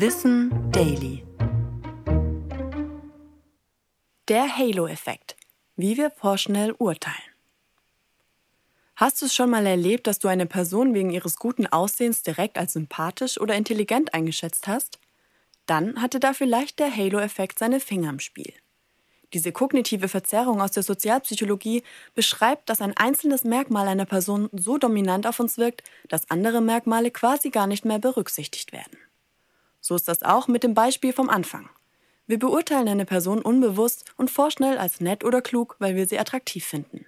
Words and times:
Wissen 0.00 0.52
Daily. 0.70 1.24
Der 4.28 4.56
Halo-Effekt. 4.56 5.34
Wie 5.74 5.96
wir 5.96 6.12
vorschnell 6.12 6.70
urteilen. 6.78 7.16
Hast 8.94 9.20
du 9.20 9.26
es 9.26 9.34
schon 9.34 9.50
mal 9.50 9.66
erlebt, 9.66 10.06
dass 10.06 10.20
du 10.20 10.28
eine 10.28 10.46
Person 10.46 10.94
wegen 10.94 11.10
ihres 11.10 11.34
guten 11.34 11.66
Aussehens 11.66 12.22
direkt 12.22 12.58
als 12.58 12.74
sympathisch 12.74 13.40
oder 13.40 13.56
intelligent 13.56 14.14
eingeschätzt 14.14 14.68
hast? 14.68 15.00
Dann 15.66 16.00
hatte 16.00 16.20
da 16.20 16.32
vielleicht 16.32 16.78
der 16.78 16.96
Halo-Effekt 16.96 17.58
seine 17.58 17.80
Finger 17.80 18.10
im 18.10 18.20
Spiel. 18.20 18.52
Diese 19.34 19.50
kognitive 19.50 20.06
Verzerrung 20.06 20.62
aus 20.62 20.70
der 20.70 20.84
Sozialpsychologie 20.84 21.82
beschreibt, 22.14 22.70
dass 22.70 22.80
ein 22.80 22.96
einzelnes 22.96 23.42
Merkmal 23.42 23.88
einer 23.88 24.06
Person 24.06 24.48
so 24.52 24.78
dominant 24.78 25.26
auf 25.26 25.40
uns 25.40 25.58
wirkt, 25.58 25.82
dass 26.06 26.30
andere 26.30 26.60
Merkmale 26.60 27.10
quasi 27.10 27.50
gar 27.50 27.66
nicht 27.66 27.84
mehr 27.84 27.98
berücksichtigt 27.98 28.70
werden. 28.70 28.96
So 29.80 29.94
ist 29.94 30.08
das 30.08 30.22
auch 30.22 30.48
mit 30.48 30.62
dem 30.62 30.74
Beispiel 30.74 31.12
vom 31.12 31.28
Anfang. 31.28 31.68
Wir 32.26 32.38
beurteilen 32.38 32.88
eine 32.88 33.06
Person 33.06 33.40
unbewusst 33.40 34.04
und 34.16 34.30
vorschnell 34.30 34.76
als 34.76 35.00
nett 35.00 35.24
oder 35.24 35.40
klug, 35.40 35.76
weil 35.78 35.96
wir 35.96 36.06
sie 36.06 36.18
attraktiv 36.18 36.64
finden. 36.64 37.06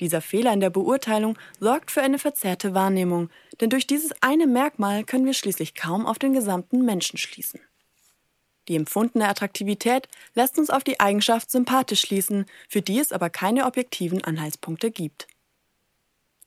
Dieser 0.00 0.20
Fehler 0.20 0.52
in 0.52 0.60
der 0.60 0.70
Beurteilung 0.70 1.38
sorgt 1.60 1.90
für 1.90 2.00
eine 2.00 2.18
verzerrte 2.18 2.74
Wahrnehmung, 2.74 3.28
denn 3.60 3.70
durch 3.70 3.86
dieses 3.86 4.12
eine 4.22 4.46
Merkmal 4.46 5.04
können 5.04 5.26
wir 5.26 5.34
schließlich 5.34 5.74
kaum 5.74 6.06
auf 6.06 6.18
den 6.18 6.32
gesamten 6.32 6.84
Menschen 6.84 7.18
schließen. 7.18 7.60
Die 8.66 8.76
empfundene 8.76 9.28
Attraktivität 9.28 10.08
lässt 10.34 10.58
uns 10.58 10.70
auf 10.70 10.84
die 10.84 11.00
Eigenschaft 11.00 11.50
sympathisch 11.50 12.00
schließen, 12.00 12.46
für 12.68 12.82
die 12.82 12.98
es 12.98 13.12
aber 13.12 13.28
keine 13.28 13.66
objektiven 13.66 14.24
Anhaltspunkte 14.24 14.90
gibt. 14.90 15.26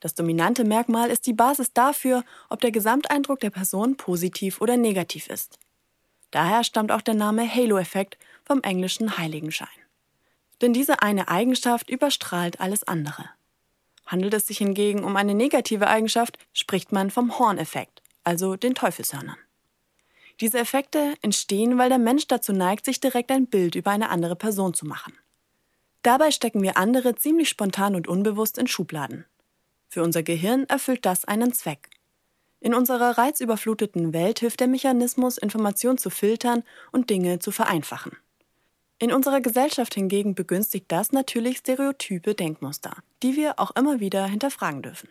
Das 0.04 0.16
dominante 0.16 0.66
Merkmal 0.66 1.10
ist 1.10 1.28
die 1.28 1.34
Basis 1.34 1.72
dafür, 1.72 2.26
ob 2.50 2.60
der 2.60 2.72
Gesamteindruck 2.72 3.40
der 3.40 3.52
Person 3.52 3.96
positiv 3.96 4.60
oder 4.60 4.76
negativ 4.76 5.28
ist. 5.28 5.60
Daher 6.30 6.66
stammt 6.66 6.92
auch 6.92 7.00
der 7.00 7.14
Name 7.14 7.50
Halo-Effekt 7.50 8.18
vom 8.44 8.62
englischen 8.64 9.18
Heiligenschein. 9.18 9.70
Denn 10.60 10.74
diese 10.74 11.02
eine 11.02 11.30
Eigenschaft 11.30 11.90
überstrahlt 11.90 12.60
alles 12.60 12.84
andere. 12.84 13.30
Handelt 14.06 14.34
es 14.34 14.46
sich 14.46 14.58
hingegen 14.58 15.06
um 15.06 15.16
eine 15.16 15.34
negative 15.34 15.88
Eigenschaft, 15.88 16.38
spricht 16.52 16.92
man 16.92 17.10
vom 17.10 17.40
Horn-Effekt, 17.40 18.02
also 18.26 18.58
den 18.58 18.76
Teufelshörnern. 18.76 19.38
Diese 20.42 20.60
Effekte 20.60 21.14
entstehen, 21.22 21.78
weil 21.78 21.88
der 21.88 21.98
Mensch 21.98 22.28
dazu 22.28 22.52
neigt, 22.52 22.84
sich 22.84 23.00
direkt 23.00 23.32
ein 23.32 23.48
Bild 23.48 23.76
über 23.76 23.92
eine 23.92 24.10
andere 24.10 24.36
Person 24.36 24.74
zu 24.74 24.86
machen. 24.86 25.14
Dabei 26.02 26.32
stecken 26.32 26.62
wir 26.62 26.76
andere 26.76 27.16
ziemlich 27.16 27.48
spontan 27.48 27.96
und 27.96 28.10
unbewusst 28.10 28.58
in 28.58 28.68
Schubladen. 28.68 29.24
Für 29.94 30.02
unser 30.02 30.24
Gehirn 30.24 30.64
erfüllt 30.70 31.06
das 31.06 31.24
einen 31.24 31.54
Zweck. 31.54 31.92
In 32.60 32.74
unserer 32.74 33.16
reizüberfluteten 33.16 34.12
Welt 34.12 34.40
hilft 34.40 34.60
der 34.60 34.68
Mechanismus, 34.68 35.38
Informationen 35.38 36.00
zu 36.00 36.10
filtern 36.10 36.64
und 36.92 37.12
Dinge 37.12 37.38
zu 37.38 37.52
vereinfachen. 37.52 38.18
In 38.98 39.12
unserer 39.12 39.40
Gesellschaft 39.40 39.94
hingegen 39.94 40.34
begünstigt 40.34 40.86
das 40.88 41.12
natürlich 41.12 41.60
stereotype 41.60 42.34
Denkmuster, 42.34 43.04
die 43.22 43.36
wir 43.36 43.60
auch 43.60 43.70
immer 43.76 44.00
wieder 44.00 44.26
hinterfragen 44.26 44.82
dürfen. 44.82 45.10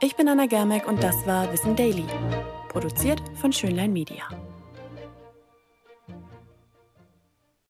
Ich 0.00 0.14
bin 0.14 0.28
Anna 0.28 0.46
Germeck 0.46 0.86
und 0.86 1.02
das 1.02 1.16
war 1.26 1.52
Wissen 1.52 1.74
Daily, 1.74 2.06
produziert 2.68 3.20
von 3.40 3.52
Schönlein 3.52 3.92
Media. 3.92 4.28